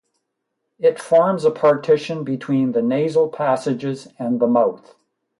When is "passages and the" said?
3.29-4.47